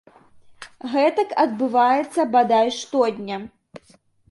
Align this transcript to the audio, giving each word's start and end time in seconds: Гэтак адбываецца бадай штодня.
Гэтак 0.93 1.35
адбываецца 1.43 2.27
бадай 2.33 2.67
штодня. 2.81 3.37